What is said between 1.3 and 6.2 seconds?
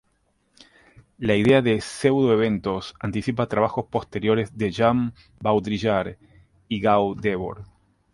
idea de pseudo-eventos anticipa trabajos posteriores de Jean Baudrillard